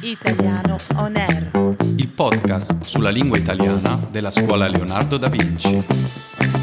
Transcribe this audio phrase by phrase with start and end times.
[0.00, 1.76] Italiano On Air.
[1.96, 6.53] il podcast sulla lingua italiana della scuola Leonardo da Vinci.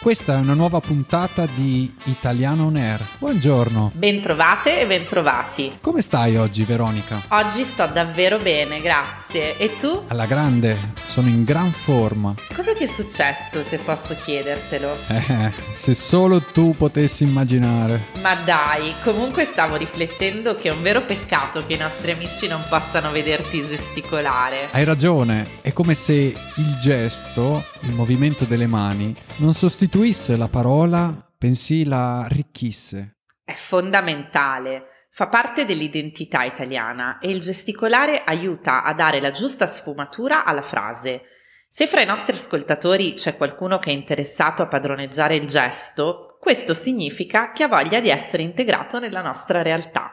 [0.00, 3.04] Questa è una nuova puntata di Italiano On Air.
[3.18, 3.92] Buongiorno.
[3.94, 5.76] Bentrovate e bentrovati.
[5.82, 7.20] Come stai oggi, Veronica?
[7.28, 9.58] Oggi sto davvero bene, grazie.
[9.58, 10.04] E tu?
[10.06, 12.34] Alla grande, sono in gran forma.
[12.54, 14.88] Cosa ti è successo, se posso chiedertelo?
[15.08, 18.06] Eh, se solo tu potessi immaginare.
[18.22, 22.62] Ma dai, comunque stavo riflettendo che è un vero peccato che i nostri amici non
[22.70, 24.68] possano vederti gesticolare.
[24.70, 29.88] Hai ragione, è come se il gesto, il movimento delle mani, non sostituisse
[30.36, 33.16] la parola, bensì la arricchisse.
[33.44, 35.08] È fondamentale.
[35.10, 41.22] Fa parte dell'identità italiana e il gesticolare aiuta a dare la giusta sfumatura alla frase.
[41.68, 46.72] Se fra i nostri ascoltatori c'è qualcuno che è interessato a padroneggiare il gesto, questo
[46.72, 50.12] significa che ha voglia di essere integrato nella nostra realtà.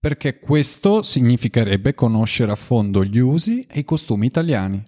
[0.00, 4.82] Perché questo significherebbe conoscere a fondo gli usi e i costumi italiani.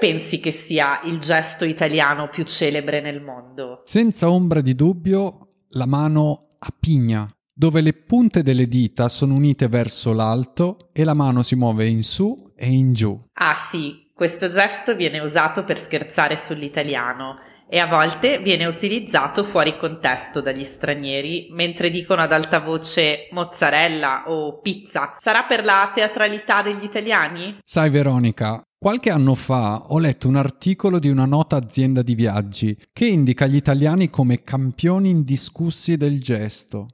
[0.00, 3.82] Pensi che sia il gesto italiano più celebre nel mondo?
[3.84, 9.68] Senza ombra di dubbio, la mano a pigna, dove le punte delle dita sono unite
[9.68, 13.26] verso l'alto e la mano si muove in su e in giù.
[13.34, 17.36] Ah sì, questo gesto viene usato per scherzare sull'italiano
[17.68, 24.24] e a volte viene utilizzato fuori contesto dagli stranieri mentre dicono ad alta voce mozzarella
[24.28, 25.14] o pizza.
[25.18, 27.58] Sarà per la teatralità degli italiani?
[27.62, 32.74] Sai Veronica, qualche anno fa ho letto un articolo di una nota azienda di viaggi
[32.94, 36.86] che indica gli italiani come campioni indiscussi del gesto.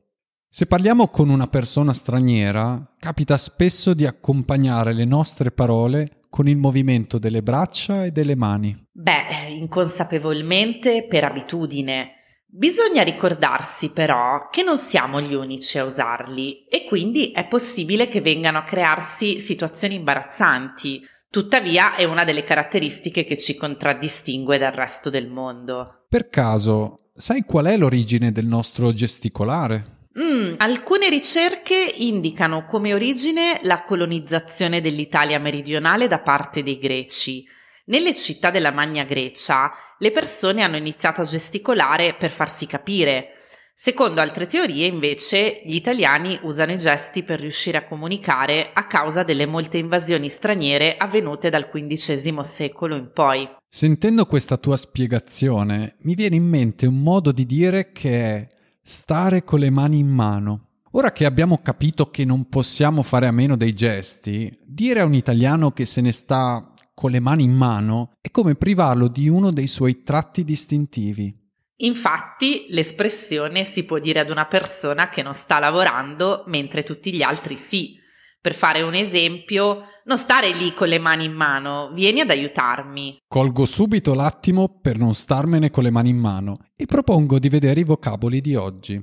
[0.48, 6.56] Se parliamo con una persona straniera, capita spesso di accompagnare le nostre parole con il
[6.56, 8.76] movimento delle braccia e delle mani.
[8.90, 12.14] Beh, inconsapevolmente per abitudine.
[12.48, 18.20] Bisogna ricordarsi però che non siamo gli unici a usarli e quindi è possibile che
[18.20, 21.06] vengano a crearsi situazioni imbarazzanti.
[21.30, 26.04] Tuttavia è una delle caratteristiche che ci contraddistingue dal resto del mondo.
[26.08, 29.94] Per caso, sai qual è l'origine del nostro gesticolare?
[30.18, 37.44] Mm, alcune ricerche indicano come origine la colonizzazione dell'Italia meridionale da parte dei greci.
[37.86, 43.35] Nelle città della Magna Grecia le persone hanno iniziato a gesticolare per farsi capire.
[43.78, 49.22] Secondo altre teorie, invece, gli italiani usano i gesti per riuscire a comunicare a causa
[49.22, 53.46] delle molte invasioni straniere avvenute dal XV secolo in poi.
[53.68, 58.48] Sentendo questa tua spiegazione, mi viene in mente un modo di dire che è
[58.80, 60.68] stare con le mani in mano.
[60.92, 65.12] Ora che abbiamo capito che non possiamo fare a meno dei gesti, dire a un
[65.12, 69.50] italiano che se ne sta con le mani in mano è come privarlo di uno
[69.50, 71.44] dei suoi tratti distintivi.
[71.80, 77.22] Infatti, l'espressione si può dire ad una persona che non sta lavorando mentre tutti gli
[77.22, 77.94] altri sì.
[78.40, 83.18] Per fare un esempio, non stare lì con le mani in mano, vieni ad aiutarmi.
[83.26, 87.80] Colgo subito l'attimo per non starmene con le mani in mano e propongo di vedere
[87.80, 89.00] i vocaboli di oggi.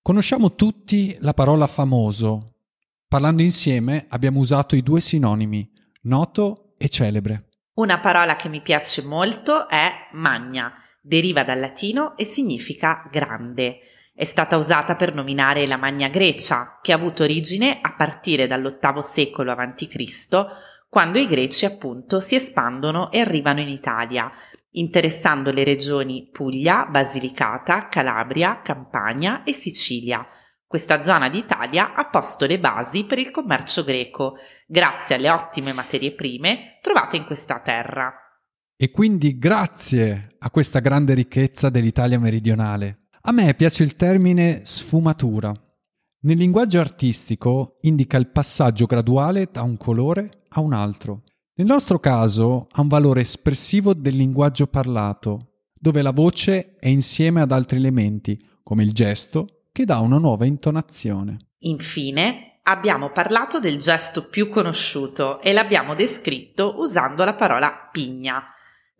[0.00, 2.52] Conosciamo tutti la parola famoso.
[3.08, 5.68] Parlando insieme abbiamo usato i due sinonimi,
[6.02, 7.48] noto e celebre.
[7.74, 10.72] Una parola che mi piace molto è magna,
[11.06, 13.78] deriva dal latino e significa grande.
[14.12, 19.02] È stata usata per nominare la Magna Grecia, che ha avuto origine a partire dall'VIII
[19.02, 20.46] secolo a.C.,
[20.88, 24.30] quando i greci appunto si espandono e arrivano in Italia,
[24.70, 30.26] interessando le regioni Puglia, Basilicata, Calabria, Campania e Sicilia.
[30.66, 34.36] Questa zona d'Italia ha posto le basi per il commercio greco,
[34.66, 38.25] grazie alle ottime materie prime trovate in questa terra.
[38.78, 43.06] E quindi grazie a questa grande ricchezza dell'Italia meridionale.
[43.22, 45.50] A me piace il termine sfumatura.
[46.24, 51.22] Nel linguaggio artistico indica il passaggio graduale da un colore a un altro.
[51.54, 57.40] Nel nostro caso ha un valore espressivo del linguaggio parlato, dove la voce è insieme
[57.40, 61.38] ad altri elementi, come il gesto, che dà una nuova intonazione.
[61.60, 68.50] Infine, abbiamo parlato del gesto più conosciuto e l'abbiamo descritto usando la parola pigna.